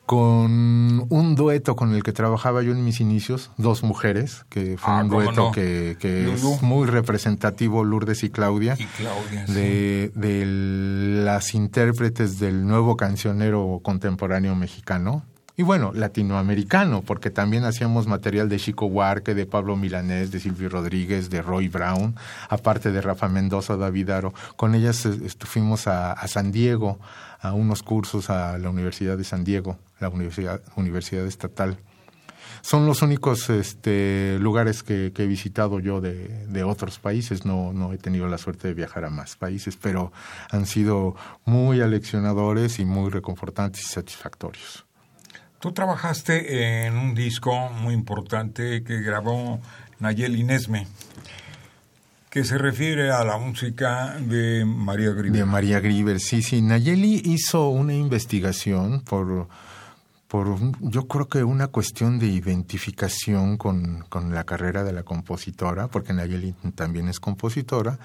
con 0.06 1.04
un 1.10 1.34
dueto 1.34 1.74
con 1.76 1.92
el 1.94 2.02
que 2.02 2.12
trabajaba 2.12 2.62
yo 2.62 2.72
en 2.72 2.84
mis 2.84 3.00
inicios, 3.00 3.50
dos 3.58 3.82
mujeres, 3.82 4.46
que 4.48 4.76
fue 4.78 4.92
Ah, 4.94 5.02
un 5.02 5.08
dueto 5.08 5.32
no. 5.32 5.50
que, 5.52 5.96
que 5.98 6.32
es 6.32 6.62
muy 6.62 6.86
representativo, 6.86 7.84
Lourdes 7.84 8.22
y 8.22 8.30
Claudia, 8.30 8.76
Y 8.78 8.84
Claudia, 8.84 9.46
sí. 9.46 9.52
de, 9.52 10.12
de 10.14 10.44
las 11.24 11.54
intérpretes 11.54 12.38
del 12.38 12.66
nuevo 12.66 12.96
cancionero 12.96 13.80
contemporáneo 13.82 14.54
mexicano. 14.54 15.24
Y 15.58 15.62
bueno, 15.62 15.92
latinoamericano, 15.94 17.00
porque 17.00 17.30
también 17.30 17.64
hacíamos 17.64 18.06
material 18.06 18.50
de 18.50 18.58
Chico 18.58 18.86
Huarque, 18.86 19.34
de 19.34 19.46
Pablo 19.46 19.74
Milanés, 19.74 20.30
de 20.30 20.38
Silvio 20.38 20.68
Rodríguez, 20.68 21.30
de 21.30 21.40
Roy 21.40 21.68
Brown, 21.68 22.14
aparte 22.50 22.92
de 22.92 23.00
Rafa 23.00 23.28
Mendoza, 23.28 23.78
David 23.78 24.10
Aro. 24.10 24.34
Con 24.56 24.74
ellas 24.74 25.06
eh, 25.06 25.18
fuimos 25.40 25.86
a, 25.86 26.12
a 26.12 26.28
San 26.28 26.52
Diego, 26.52 26.98
a 27.40 27.54
unos 27.54 27.82
cursos 27.82 28.28
a 28.28 28.58
la 28.58 28.68
Universidad 28.68 29.16
de 29.16 29.24
San 29.24 29.44
Diego, 29.44 29.78
la 29.98 30.10
Universidad, 30.10 30.60
Universidad 30.76 31.24
Estatal. 31.24 31.78
Son 32.60 32.84
los 32.84 33.00
únicos 33.00 33.48
este, 33.48 34.38
lugares 34.40 34.82
que, 34.82 35.12
que 35.14 35.22
he 35.22 35.26
visitado 35.26 35.78
yo 35.78 36.00
de, 36.00 36.46
de 36.48 36.64
otros 36.64 36.98
países. 36.98 37.44
No, 37.44 37.72
no 37.72 37.92
he 37.92 37.98
tenido 37.98 38.26
la 38.28 38.38
suerte 38.38 38.68
de 38.68 38.74
viajar 38.74 39.04
a 39.04 39.10
más 39.10 39.36
países, 39.36 39.78
pero 39.80 40.12
han 40.50 40.66
sido 40.66 41.14
muy 41.44 41.80
aleccionadores 41.80 42.78
y 42.78 42.84
muy 42.84 43.10
reconfortantes 43.10 43.82
y 43.82 43.86
satisfactorios. 43.86 44.85
Tú 45.60 45.72
trabajaste 45.72 46.86
en 46.86 46.96
un 46.96 47.14
disco 47.14 47.70
muy 47.70 47.94
importante 47.94 48.82
que 48.82 49.00
grabó 49.00 49.60
Nayeli 50.00 50.44
Nesme, 50.44 50.86
que 52.28 52.44
se 52.44 52.58
refiere 52.58 53.10
a 53.10 53.24
la 53.24 53.38
música 53.38 54.16
de 54.20 54.66
María 54.66 55.12
Griver. 55.12 55.40
De 55.40 55.44
María 55.46 55.80
Griver, 55.80 56.20
sí, 56.20 56.42
sí. 56.42 56.60
Nayeli 56.60 57.22
hizo 57.24 57.70
una 57.70 57.94
investigación 57.94 59.00
por, 59.00 59.48
por 60.28 60.58
yo 60.80 61.08
creo 61.08 61.28
que 61.28 61.42
una 61.42 61.68
cuestión 61.68 62.18
de 62.18 62.26
identificación 62.26 63.56
con, 63.56 64.04
con 64.10 64.34
la 64.34 64.44
carrera 64.44 64.84
de 64.84 64.92
la 64.92 65.04
compositora, 65.04 65.88
porque 65.88 66.12
Nayeli 66.12 66.54
también 66.74 67.08
es 67.08 67.18
compositora. 67.18 67.98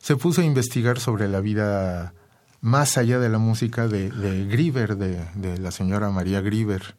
Se 0.00 0.16
puso 0.16 0.40
a 0.40 0.44
investigar 0.44 0.98
sobre 0.98 1.28
la 1.28 1.40
vida 1.40 2.14
más 2.60 2.98
allá 2.98 3.18
de 3.18 3.28
la 3.28 3.38
música 3.38 3.88
de, 3.88 4.10
de 4.10 4.46
Griver, 4.46 4.96
de, 4.96 5.58
la 5.58 5.70
señora 5.70 6.10
María 6.10 6.40
Griver. 6.40 6.96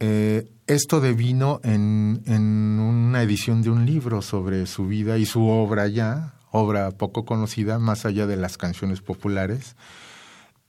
Eh, 0.00 0.48
esto 0.66 1.00
devino 1.00 1.60
en, 1.64 2.22
en 2.26 2.78
una 2.78 3.22
edición 3.22 3.62
de 3.62 3.70
un 3.70 3.86
libro 3.86 4.22
sobre 4.22 4.66
su 4.66 4.86
vida 4.86 5.18
y 5.18 5.26
su 5.26 5.46
obra 5.46 5.88
ya, 5.88 6.34
obra 6.50 6.90
poco 6.92 7.24
conocida, 7.24 7.78
más 7.78 8.04
allá 8.04 8.26
de 8.26 8.36
las 8.36 8.58
canciones 8.58 9.00
populares, 9.00 9.76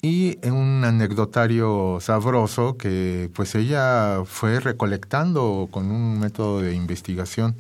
y 0.02 0.38
en 0.42 0.54
un 0.54 0.86
anecdotario 0.86 1.98
sabroso 2.00 2.78
que 2.78 3.30
pues 3.34 3.56
ella 3.56 4.24
fue 4.26 4.60
recolectando 4.60 5.68
con 5.70 5.92
un 5.92 6.20
método 6.20 6.62
de 6.62 6.74
investigación. 6.74 7.56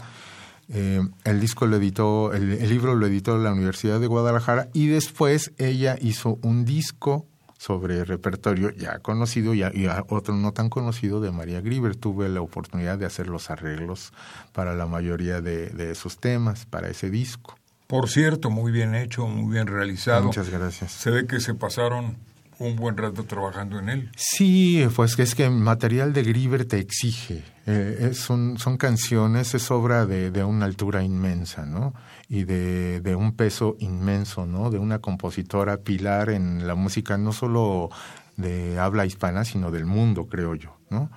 Eh, 0.72 1.02
el 1.24 1.40
disco 1.40 1.66
lo 1.66 1.78
editó, 1.78 2.32
el, 2.32 2.52
el 2.54 2.70
libro 2.70 2.94
lo 2.94 3.08
editó 3.08 3.38
la 3.38 3.52
Universidad 3.52 4.00
de 4.00 4.08
Guadalajara 4.08 4.70
y 4.74 4.88
después 4.88 5.52
ella 5.58 5.98
hizo 6.00 6.38
un 6.44 6.64
disco 6.64 7.26
sobre 7.58 8.06
repertorio 8.06 8.70
ya 8.70 9.00
conocido 9.00 9.54
y, 9.54 9.64
y 9.64 9.88
otro 10.08 10.36
no 10.36 10.54
tan 10.54 10.70
conocido 10.70 11.20
de 11.20 11.32
María 11.32 11.60
Griver. 11.60 11.96
Tuve 11.96 12.30
la 12.30 12.42
oportunidad 12.42 12.98
de 12.98 13.06
hacer 13.06 13.28
los 13.28 13.50
arreglos 13.50 14.14
para 14.54 14.76
la 14.76 14.86
mayoría 14.86 15.42
de, 15.42 15.70
de 15.72 15.92
esos 15.92 16.20
temas, 16.20 16.66
para 16.66 16.88
ese 16.90 17.10
disco. 17.10 17.58
Por 17.88 18.08
cierto, 18.08 18.52
muy 18.52 18.72
bien 18.72 18.94
hecho, 18.94 19.28
muy 19.28 19.52
bien 19.52 19.66
realizado. 19.66 20.26
Muchas 20.26 20.50
gracias. 20.50 20.92
Se 20.92 21.10
ve 21.10 21.26
que 21.26 21.40
se 21.40 21.56
pasaron 21.56 22.18
un 22.60 22.76
buen 22.76 22.98
rato 22.98 23.24
trabajando 23.24 23.80
en 23.80 23.90
él. 23.90 24.12
Sí, 24.18 24.86
pues 24.96 25.18
es 25.18 25.34
que 25.34 25.46
el 25.46 25.52
material 25.52 26.12
de 26.14 26.24
Griver 26.24 26.66
te 26.66 26.78
exige. 26.80 27.44
Eh, 27.66 28.10
es- 28.12 28.18
son, 28.20 28.58
son 28.58 28.78
canciones, 28.78 29.54
es 29.56 29.72
obra 29.72 30.06
de, 30.06 30.30
de 30.32 30.44
una 30.44 30.66
altura 30.66 31.02
inmensa, 31.04 31.66
¿no? 31.66 31.94
Y 32.28 32.44
de, 32.44 33.00
de 33.02 33.16
un 33.16 33.32
peso 33.36 33.76
inmenso, 33.80 34.46
¿no? 34.46 34.70
De 34.70 34.78
una 34.78 35.00
compositora 35.00 35.78
pilar 35.78 36.30
en 36.30 36.68
la 36.68 36.76
música, 36.76 37.18
no 37.18 37.32
solo 37.32 37.90
de 38.38 38.78
habla 38.78 39.06
hispana, 39.06 39.46
sino 39.46 39.72
del 39.72 39.86
mundo, 39.86 40.28
creo 40.28 40.54
yo, 40.56 40.78
¿no? 40.90 41.10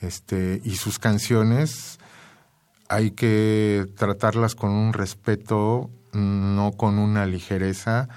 Este, 0.00 0.60
y 0.64 0.76
sus 0.76 0.98
canciones 0.98 1.98
hay 2.88 3.10
que 3.12 3.86
tratarlas 3.96 4.54
con 4.54 4.70
un 4.70 4.92
respeto, 4.94 5.90
no 6.12 6.72
con 6.76 6.98
una 6.98 7.26
ligereza, 7.26 8.08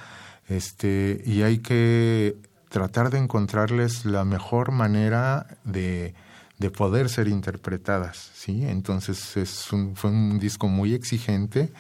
este, 0.48 1.22
y 1.26 1.42
hay 1.44 1.60
que 1.60 2.36
tratar 2.74 3.12
de 3.12 3.20
encontrarles 3.20 4.04
la 4.04 4.26
mejor 4.26 4.72
manera 4.72 5.46
de, 5.64 6.16
de 6.58 6.72
poder 6.72 7.08
ser 7.08 7.28
interpretadas, 7.28 8.32
¿sí? 8.34 8.66
Entonces 8.66 9.38
es 9.38 9.72
un, 9.72 9.96
fue 9.96 10.10
un 10.10 10.40
disco 10.40 10.68
muy 10.68 10.96
exigente 10.96 11.72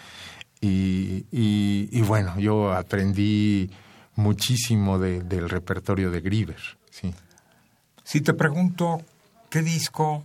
y, 0.61 1.25
y, 1.31 1.89
y 1.91 2.01
bueno, 2.03 2.37
yo 2.39 2.71
aprendí 2.71 3.71
muchísimo 4.15 4.99
de- 4.99 5.23
del 5.23 5.49
repertorio 5.49 6.11
de 6.11 6.21
Griver, 6.21 6.61
sí. 6.91 7.11
Si 8.03 8.21
te 8.21 8.35
pregunto 8.35 9.01
qué 9.49 9.63
disco 9.63 10.23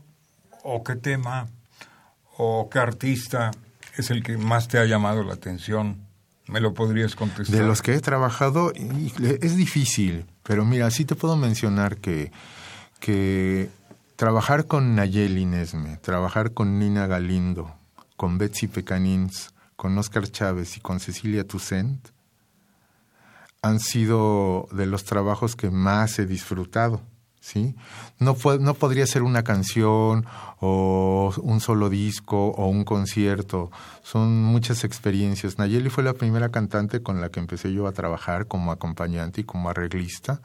o 0.65 0.85
qué 0.85 0.97
tema 0.97 1.47
o 2.37 2.69
qué 2.71 2.79
artista 2.79 3.53
es 3.97 4.11
el 4.11 4.23
que 4.23 4.37
más 4.37 4.69
te 4.69 4.79
ha 4.79 4.85
llamado 4.85 5.23
la 5.25 5.33
atención, 5.33 5.97
¿me 6.47 6.61
lo 6.61 6.75
podrías 6.75 7.15
contestar? 7.15 7.57
De 7.59 7.67
los 7.67 7.81
que 7.81 7.95
he 7.95 8.01
trabajado, 8.01 8.73
es 8.75 9.57
difícil, 9.57 10.27
pero 10.49 10.65
mira, 10.65 10.91
sí 10.91 11.05
te 11.05 11.15
puedo 11.15 11.37
mencionar 11.37 11.99
que, 11.99 12.33
que 13.01 13.69
trabajar 14.17 14.67
con 14.67 14.95
Nayeli 14.95 15.45
Nesme, 15.45 15.99
trabajar 15.99 16.55
con 16.55 16.79
Nina 16.79 17.07
Galindo, 17.07 17.75
con 18.17 18.39
Betsy 18.39 18.67
Pecanins, 18.67 19.53
con 19.77 19.99
Oscar 19.99 20.27
Chávez 20.27 20.79
y 20.79 20.81
con 20.81 21.01
Cecilia 21.01 21.47
Toussaint 21.47 22.01
han 23.61 23.79
sido 23.79 24.69
de 24.73 24.87
los 24.87 25.05
trabajos 25.05 25.55
que 25.55 25.69
más 25.69 26.19
he 26.19 26.25
disfrutado. 26.25 27.03
¿Sí? 27.41 27.75
No, 28.19 28.37
no 28.61 28.75
podría 28.75 29.07
ser 29.07 29.23
una 29.23 29.45
canción 29.45 30.27
o 30.61 31.33
un 31.43 31.61
solo 31.61 31.89
disco 31.89 32.49
o 32.49 32.69
un 32.69 32.85
concierto. 32.85 33.71
Son 34.03 34.43
muchas 34.43 34.85
experiencias. 34.85 35.59
Nayeli 35.59 35.91
fue 35.91 36.05
la 36.05 36.15
primera 36.15 36.51
cantante 36.51 37.03
con 37.03 37.21
la 37.21 37.31
que 37.31 37.41
empecé 37.41 37.73
yo 37.73 37.87
a 37.87 37.93
trabajar 37.93 38.47
como 38.47 38.73
acompañante 38.73 39.43
y 39.43 39.45
como 39.45 39.71
arreglista. 39.71 40.41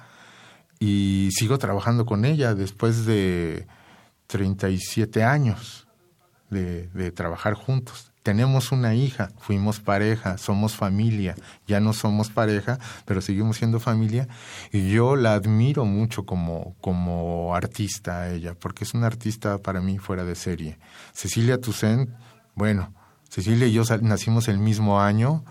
Y 0.80 1.30
sigo 1.32 1.58
trabajando 1.58 2.06
con 2.06 2.26
ella 2.26 2.56
después 2.56 3.06
de 3.06 3.68
37 4.28 5.24
años 5.24 5.88
de 6.50 7.12
trabajar 7.12 7.56
juntos. 7.56 8.13
Tenemos 8.24 8.72
una 8.72 8.96
hija, 8.96 9.32
fuimos 9.38 9.82
pareja, 9.82 10.38
somos 10.38 10.76
familia, 10.76 11.36
ya 11.68 11.82
no 11.82 11.92
somos 11.92 12.30
pareja, 12.30 12.80
pero 13.06 13.20
seguimos 13.20 13.58
siendo 13.58 13.82
familia. 13.82 14.30
Y 14.72 14.90
yo 14.90 15.18
la 15.18 15.34
admiro 15.34 15.84
mucho 15.84 16.26
como, 16.26 16.76
como 16.80 17.54
artista 17.54 18.22
a 18.22 18.32
ella, 18.32 18.56
porque 18.58 18.86
es 18.86 18.94
una 18.94 19.08
artista 19.08 19.58
para 19.58 19.82
mí 19.82 19.98
fuera 19.98 20.24
de 20.24 20.36
serie. 20.36 20.80
Cecilia 21.12 21.60
Toussaint, 21.60 22.10
bueno, 22.56 22.94
Cecilia 23.28 23.68
y 23.68 23.74
yo 23.74 23.84
nacimos 24.02 24.48
el 24.48 24.58
mismo 24.58 25.02
año 25.02 25.44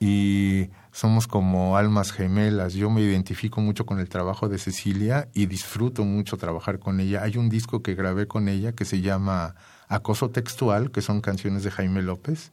y 0.00 0.70
somos 0.92 1.28
como 1.28 1.76
almas 1.76 2.10
gemelas. 2.10 2.74
Yo 2.74 2.90
me 2.90 3.02
identifico 3.02 3.60
mucho 3.60 3.86
con 3.86 4.00
el 4.00 4.08
trabajo 4.08 4.48
de 4.48 4.58
Cecilia 4.58 5.28
y 5.34 5.46
disfruto 5.46 6.04
mucho 6.04 6.36
trabajar 6.36 6.78
con 6.78 6.98
ella. 6.98 7.22
Hay 7.22 7.36
un 7.36 7.48
disco 7.48 7.82
que 7.82 7.94
grabé 7.94 8.26
con 8.26 8.48
ella 8.48 8.72
que 8.72 8.84
se 8.84 9.00
llama 9.00 9.54
Acoso 9.88 10.30
Textual, 10.30 10.90
que 10.90 11.02
son 11.02 11.20
canciones 11.20 11.62
de 11.64 11.70
Jaime 11.70 12.02
López, 12.02 12.52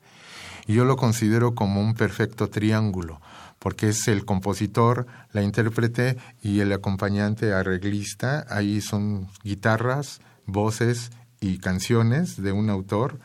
yo 0.68 0.86
lo 0.86 0.98
considero 0.98 1.54
como 1.54 1.82
un 1.82 1.94
perfecto 1.94 2.50
triángulo, 2.50 3.22
porque 3.60 3.90
es 3.90 4.08
el 4.08 4.26
compositor, 4.26 5.06
la 5.32 5.44
intérprete 5.44 6.18
y 6.42 6.60
el 6.60 6.74
acompañante 6.74 7.54
arreglista. 7.54 8.46
Ahí 8.50 8.82
son 8.82 9.28
guitarras, 9.44 10.22
voces 10.48 11.12
y 11.40 11.60
canciones 11.60 12.42
de 12.42 12.52
un 12.52 12.70
autor, 12.70 13.20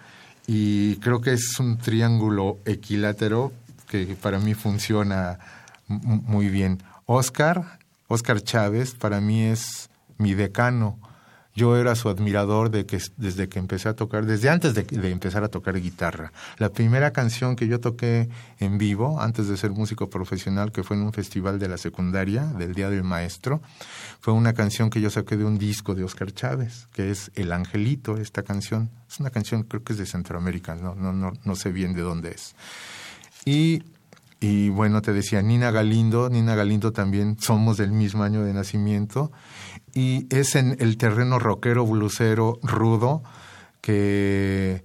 y 0.47 0.97
creo 0.97 1.21
que 1.21 1.33
es 1.33 1.59
un 1.61 1.79
triángulo 1.79 2.59
equilátero 2.67 3.53
que 3.89 4.17
para 4.21 4.39
mí 4.39 4.55
funciona 4.55 5.39
muy 5.87 6.49
bien. 6.49 6.83
Oscar, 7.07 7.79
Oscar 8.07 8.43
Chávez, 8.43 8.95
para 8.95 9.21
mí 9.21 9.43
es 9.43 9.91
mi 10.19 10.35
decano. 10.35 10.99
Yo 11.61 11.77
era 11.77 11.95
su 11.95 12.09
admirador 12.09 12.71
desde 12.71 13.51
que 13.51 13.59
empecé 13.59 13.91
a 13.91 13.93
tocar, 13.95 14.25
desde 14.25 14.49
antes 14.49 14.73
de, 14.73 14.83
de, 14.83 15.11
empezar 15.11 15.45
a 15.45 15.49
tocar 15.49 15.79
guitarra. 15.79 16.33
La 16.57 16.71
primera 16.71 17.11
canción 17.11 17.55
que 17.55 17.69
yo 17.69 17.81
toqué 17.81 18.31
en 18.61 18.79
vivo, 18.79 19.21
antes 19.21 19.47
de 19.47 19.59
ser 19.59 19.71
músico 19.71 20.09
profesional, 20.09 20.73
que 20.73 20.83
fue 20.83 20.97
en 20.97 21.03
un 21.03 21.13
festival 21.13 21.59
de 21.59 21.69
la 21.69 21.77
secundaria, 21.77 22.47
del 22.47 22.73
Día 22.73 22.89
del 22.89 23.03
Maestro, 23.03 23.61
fue 24.21 24.33
una 24.33 24.55
canción 24.55 24.89
que 24.89 25.03
yo 25.03 25.11
saqué 25.11 25.37
de 25.37 25.45
un 25.45 25.59
disco 25.59 25.95
de 25.95 26.03
Oscar 26.03 26.33
Chávez, 26.33 26.89
que 26.95 27.11
es 27.11 27.31
El 27.35 27.53
Angelito, 27.53 28.17
esta 28.17 28.43
canción. 28.43 28.89
Es 29.07 29.21
una 29.21 29.29
canción, 29.29 29.65
creo 29.65 29.85
que 29.85 29.93
es 29.93 29.99
de 29.99 30.07
Centroamérica, 30.07 30.77
no, 30.77 30.95
no, 30.95 31.13
no, 31.13 31.35
no 31.45 31.57
sé 31.57 31.73
bien 31.73 31.93
de 31.93 32.01
dónde 32.01 32.31
es. 32.31 32.55
Y 33.45 33.83
y 34.41 34.71
bueno, 34.71 35.03
te 35.03 35.13
decía, 35.13 35.43
Nina 35.43 35.71
Galindo, 35.71 36.31
Nina 36.31 36.55
Galindo 36.55 36.93
también 36.93 37.39
somos 37.39 37.77
del 37.77 37.93
mismo 37.93 38.23
año 38.23 38.43
de 38.43 38.55
nacimiento. 38.55 39.31
Y 39.93 40.27
es 40.35 40.55
en 40.55 40.77
el 40.81 40.97
terreno 40.97 41.39
rockero, 41.39 41.87
blusero, 41.87 42.59
rudo, 42.63 43.23
que... 43.83 44.83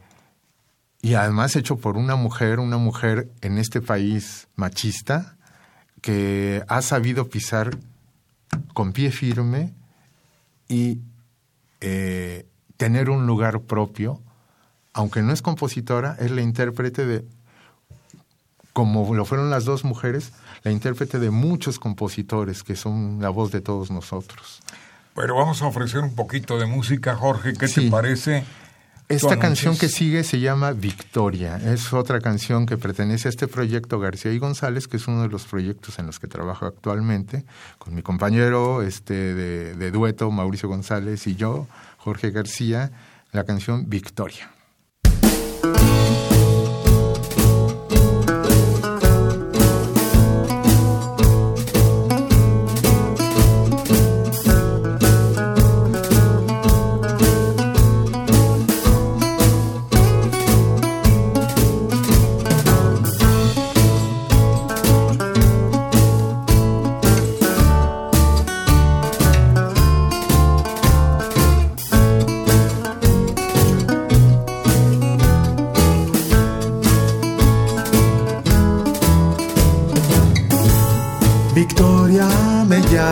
Y 1.01 1.13
además 1.13 1.55
hecho 1.55 1.77
por 1.77 1.97
una 1.97 2.15
mujer, 2.15 2.59
una 2.59 2.77
mujer 2.77 3.31
en 3.41 3.57
este 3.57 3.79
país 3.79 4.47
machista, 4.55 5.37
que 6.01 6.63
ha 6.67 6.81
sabido 6.81 7.29
pisar 7.29 7.77
con 8.73 8.91
pie 8.91 9.11
firme 9.11 9.73
y 10.67 10.99
eh, 11.79 12.47
tener 12.75 13.09
un 13.09 13.27
lugar 13.27 13.61
propio, 13.61 14.21
aunque 14.93 15.21
no 15.21 15.31
es 15.31 15.41
compositora, 15.41 16.17
es 16.19 16.31
la 16.31 16.41
intérprete 16.41 17.05
de 17.05 17.25
como 18.75 19.15
lo 19.15 19.23
fueron 19.23 19.49
las 19.49 19.63
dos 19.63 19.85
mujeres, 19.85 20.33
la 20.63 20.71
intérprete 20.71 21.17
de 21.17 21.29
muchos 21.29 21.79
compositores 21.79 22.61
que 22.61 22.75
son 22.75 23.21
la 23.21 23.29
voz 23.29 23.53
de 23.53 23.61
todos 23.61 23.89
nosotros. 23.89 24.59
Pero 25.15 25.37
vamos 25.37 25.61
a 25.61 25.67
ofrecer 25.67 26.01
un 26.01 26.13
poquito 26.13 26.59
de 26.59 26.65
música, 26.65 27.15
Jorge, 27.15 27.53
¿qué 27.53 27.69
te 27.69 27.89
parece? 27.89 28.43
Esta 29.07 29.39
canción 29.39 29.77
que 29.77 29.87
sigue 29.87 30.25
se 30.25 30.41
llama 30.41 30.73
Victoria. 30.73 31.55
Es 31.55 31.93
otra 31.93 32.19
canción 32.19 32.65
que 32.65 32.75
pertenece 32.75 33.29
a 33.29 33.31
este 33.31 33.47
proyecto 33.47 33.97
García 33.97 34.33
y 34.33 34.39
González, 34.39 34.89
que 34.89 34.97
es 34.97 35.07
uno 35.07 35.21
de 35.21 35.29
los 35.29 35.45
proyectos 35.45 35.97
en 35.99 36.07
los 36.07 36.19
que 36.19 36.27
trabajo 36.27 36.65
actualmente, 36.65 37.45
con 37.77 37.95
mi 37.95 38.01
compañero 38.01 38.81
este, 38.81 39.13
de, 39.13 39.73
de 39.75 39.91
dueto, 39.91 40.31
Mauricio 40.31 40.67
González, 40.67 41.27
y 41.27 41.35
yo, 41.35 41.65
Jorge 41.95 42.31
García, 42.31 42.91
la 43.31 43.45
canción 43.45 43.89
Victoria. 43.89 44.51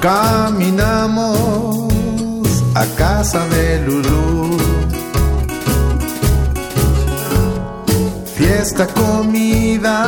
Caminamos 0.00 1.88
a 2.74 2.84
casa 2.96 3.46
de 3.48 3.80
Lulú. 3.86 4.56
Fiesta, 8.36 8.86
comida, 8.86 10.04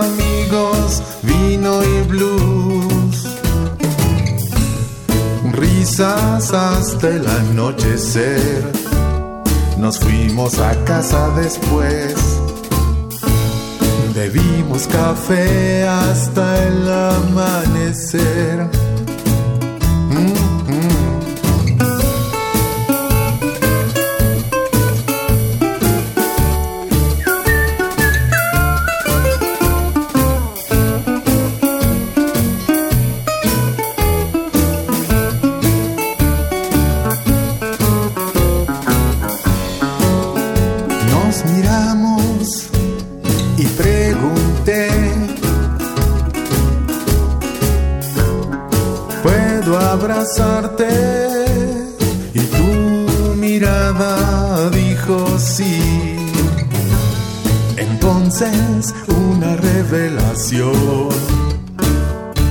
amigos, 0.00 1.02
vino 1.22 1.82
y 1.82 2.02
blues. 2.02 3.26
Risas 5.52 6.52
hasta 6.52 7.08
el 7.08 7.26
anochecer 7.26 8.86
nos 9.78 9.98
fuimos 9.98 10.58
a 10.58 10.74
casa 10.84 11.28
después. 11.36 12.35
Bebimos 14.16 14.86
café 14.86 15.86
hasta 15.86 16.66
el 16.66 16.90
amanecer. 16.90 18.66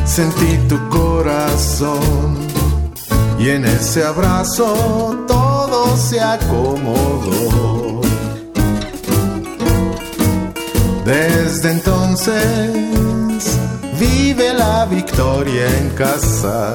Sentí 0.06 0.58
tu 0.68 0.90
corazón 0.90 2.36
y 3.40 3.50
en 3.50 3.66
ese 3.66 4.04
abrazo 4.04 5.24
todo 5.28 5.96
se 5.96 6.20
acomodó. 6.20 8.02
Desde 11.06 11.72
entonces 11.72 12.74
vive 14.00 14.54
la 14.54 14.86
victoria 14.86 15.68
en 15.78 15.90
casa. 15.92 16.74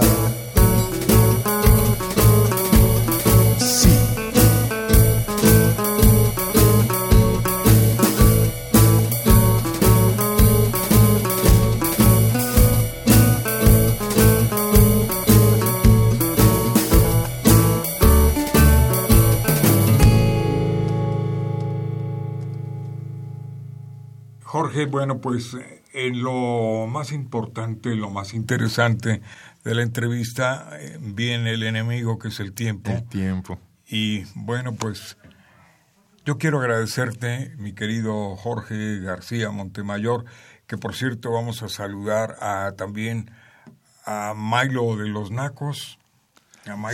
Bueno, 24.91 25.21
pues 25.21 25.57
en 25.93 26.23
lo 26.23 26.87
más 26.87 27.13
importante, 27.13 27.95
lo 27.95 28.11
más 28.11 28.35
interesante 28.35 29.23
de 29.65 29.75
la 29.75 29.83
entrevista 29.83 30.69
eh, 30.79 30.99
viene 31.01 31.53
el 31.53 31.63
enemigo 31.63 32.19
que 32.19 32.29
es 32.29 32.41
el 32.41 32.53
tiempo. 32.53 32.91
El 32.91 33.05
tiempo. 33.05 33.59
Y 33.87 34.25
bueno, 34.35 34.75
pues 34.75 35.17
yo 36.25 36.39
quiero 36.39 36.61
agradecerte, 36.61 37.55
mi 37.59 37.73
querido 37.73 38.37
Jorge 38.37 39.01
García 39.01 39.51
Montemayor, 39.51 40.25
que 40.67 40.79
por 40.79 40.95
cierto 40.95 41.33
vamos 41.33 41.63
a 41.63 41.69
saludar 41.69 42.37
a 42.41 42.73
también 42.77 43.31
a 44.07 44.35
Milo 44.37 44.97
de 44.97 45.09
los 45.09 45.31
Nacos. 45.31 45.99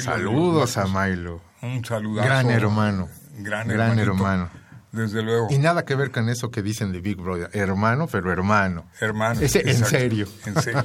Saludos 0.00 0.76
a 0.78 0.86
Milo. 0.86 1.40
Un 1.60 1.84
saludo 1.84 2.22
Gran 2.22 2.50
hermano. 2.50 3.08
Gran, 3.38 3.70
hermano 3.70 4.50
desde 4.96 5.22
luego. 5.22 5.48
Y 5.50 5.59
nada 5.59 5.85
que 5.85 5.94
ver 5.94 6.11
con 6.11 6.28
eso 6.28 6.50
que 6.50 6.62
dicen 6.62 6.90
de 6.92 7.00
Big 7.00 7.16
Brother. 7.16 7.50
Hermano, 7.52 8.09
pero 8.11 8.32
hermano. 8.32 8.87
Hermano. 9.00 9.40
Ese, 9.40 9.68
en 9.70 9.85
serio. 9.85 10.26
En 10.46 10.61
serio. 10.62 10.85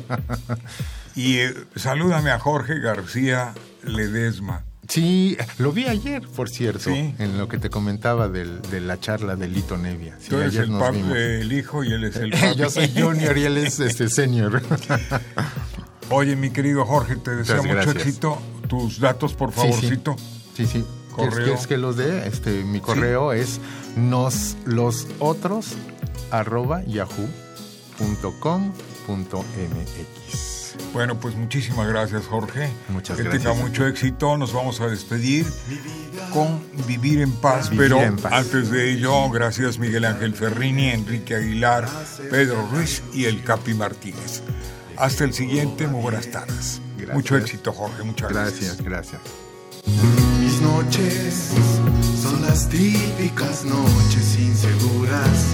Y 1.15 1.37
eh, 1.39 1.53
salúdame 1.75 2.31
a 2.31 2.39
Jorge 2.39 2.79
García 2.79 3.53
Ledesma. 3.83 4.63
Sí, 4.87 5.37
lo 5.57 5.71
vi 5.71 5.85
ayer, 5.87 6.27
por 6.35 6.49
cierto, 6.49 6.79
Sí. 6.89 7.15
en 7.17 7.37
lo 7.37 7.47
que 7.47 7.57
te 7.57 7.69
comentaba 7.69 8.27
del- 8.27 8.61
de 8.63 8.81
la 8.81 8.99
charla 8.99 9.35
de 9.37 9.47
Lito 9.47 9.77
Nevia. 9.77 10.17
Sí, 10.19 10.29
Tú 10.29 10.37
eres 10.37 10.49
ayer 10.49 10.63
el, 10.63 10.71
nos 10.71 10.91
vimos. 10.91 11.15
el 11.17 11.51
hijo 11.53 11.83
y 11.83 11.93
él 11.93 12.03
es 12.03 12.15
el 12.17 12.31
papi. 12.31 12.55
Yo 12.57 12.69
soy 12.69 12.91
junior 12.93 13.37
y 13.37 13.43
él 13.45 13.57
es 13.57 13.79
este 13.79 14.09
senior. 14.09 14.61
Oye, 16.09 16.35
mi 16.35 16.49
querido 16.49 16.85
Jorge, 16.85 17.15
te 17.17 17.31
deseo 17.35 17.63
mucho 17.63 17.91
éxito. 17.91 18.41
Tus 18.67 18.99
datos, 18.99 19.33
por 19.33 19.53
Sí, 19.53 19.61
sí. 19.61 19.67
favorcito. 19.67 20.15
Sí, 20.55 20.65
sí. 20.65 20.83
¿Quieres, 21.15 21.33
Correo. 21.33 21.45
quieres 21.45 21.67
que 21.67 21.77
los 21.77 21.97
dé? 21.97 22.27
Este, 22.27 22.63
mi 22.63 22.79
correo 22.79 23.31
es 23.33 23.59
nos 23.95 24.57
los 24.65 25.07
otros 25.19 25.75
arroba 26.31 26.83
yahoo.com.mx. 26.85 27.31
Bueno, 30.93 31.19
pues 31.19 31.35
muchísimas 31.35 31.87
gracias, 31.87 32.25
Jorge. 32.25 32.69
Muchas 32.89 33.17
que 33.17 33.23
gracias. 33.23 33.43
tenga 33.43 33.55
mucho 33.55 33.85
éxito. 33.87 34.37
Nos 34.37 34.53
vamos 34.53 34.79
a 34.81 34.87
despedir 34.87 35.45
con 36.33 36.61
Vivir 36.87 37.21
en 37.21 37.31
Paz. 37.33 37.69
Vivir 37.69 37.89
pero 37.89 38.01
en 38.01 38.17
paz. 38.17 38.33
antes 38.33 38.69
de 38.71 38.91
ello, 38.91 39.29
gracias 39.29 39.79
Miguel 39.79 40.05
Ángel 40.05 40.33
Ferrini, 40.33 40.89
Enrique 40.89 41.35
Aguilar, 41.35 41.87
Pedro 42.29 42.67
Ruiz 42.71 43.03
y 43.13 43.25
el 43.25 43.43
Capi 43.43 43.73
Martínez. 43.73 44.41
Hasta 44.97 45.23
el 45.23 45.33
siguiente, 45.33 45.87
muy 45.87 46.01
buenas 46.01 46.29
tardes. 46.29 46.81
Gracias. 46.95 47.15
Mucho 47.15 47.37
éxito, 47.37 47.73
Jorge. 47.73 48.03
Muchas 48.03 48.31
gracias. 48.31 48.81
Gracias, 48.83 49.19
gracias. 49.83 50.30
Noches 50.83 51.51
son 52.23 52.41
las 52.41 52.67
típicas 52.67 53.63
noches 53.65 54.39
inseguras 54.39 55.53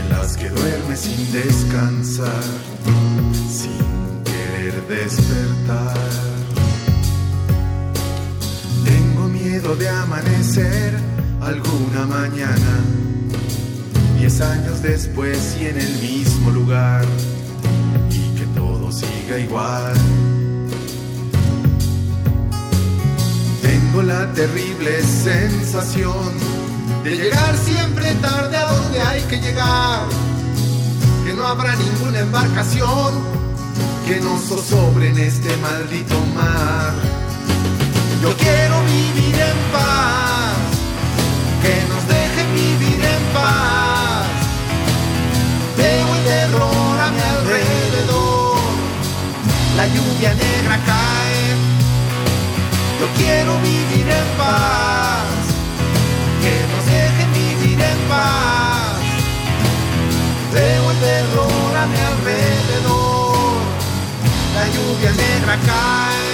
en 0.00 0.08
las 0.08 0.36
que 0.36 0.48
duermes 0.48 0.98
sin 0.98 1.32
descansar, 1.32 2.42
sin 3.48 4.24
querer 4.24 4.74
despertar. 4.88 5.96
Tengo 8.84 9.28
miedo 9.28 9.76
de 9.76 9.88
amanecer 9.88 10.98
alguna 11.40 12.06
mañana, 12.06 12.80
diez 14.18 14.40
años 14.40 14.82
después 14.82 15.56
y 15.60 15.66
en 15.66 15.78
el 15.78 15.92
mismo 16.02 16.50
lugar, 16.50 17.04
y 18.10 18.36
que 18.36 18.46
todo 18.58 18.90
siga 18.90 19.38
igual. 19.38 19.94
Tengo 23.94 24.08
la 24.08 24.26
terrible 24.32 25.00
sensación 25.04 26.32
de 27.04 27.16
llegar 27.16 27.56
siempre 27.56 28.12
tarde 28.14 28.56
a 28.56 28.64
donde 28.64 29.00
hay 29.00 29.22
que 29.22 29.36
llegar. 29.36 30.00
Que 31.24 31.32
no 31.32 31.46
habrá 31.46 31.76
ninguna 31.76 32.18
embarcación 32.18 33.14
que 34.04 34.20
nos 34.20 34.48
zozobre 34.48 35.10
en 35.10 35.18
este 35.20 35.56
maldito 35.58 36.18
mar. 36.34 36.92
Yo 38.20 38.36
quiero 38.36 38.82
vivir 38.82 39.34
en 39.36 39.58
paz, 39.72 40.56
que 41.62 41.76
nos 41.86 42.08
dejen 42.08 42.52
vivir 42.52 42.98
en 42.98 43.22
paz. 43.32 44.26
Veo 45.76 46.16
el 46.16 46.24
terror 46.24 47.00
a 47.00 47.10
mi 47.12 47.20
alrededor, 47.20 48.58
la 49.76 49.86
lluvia 49.86 50.34
negra 50.34 50.80
cae. 50.84 51.23
Yo 53.04 53.10
quiero 53.18 53.58
vivir 53.58 54.08
en 54.08 54.28
paz, 54.38 55.28
que 56.40 56.54
nos 56.72 56.86
dejen 56.86 57.32
vivir 57.34 57.78
en 57.78 57.98
paz. 58.08 58.96
Veo 60.54 60.90
el 60.90 60.98
terror 61.00 61.76
a 61.82 61.86
mi 61.86 61.98
alrededor, 61.98 63.56
la 64.54 64.66
lluvia 64.68 65.12
negra 65.12 65.58
cae. 65.66 66.33